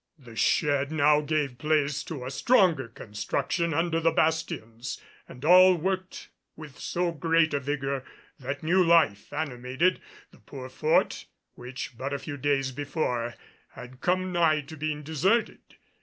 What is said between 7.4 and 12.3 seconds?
a vigor that new life animated the poor fort which but a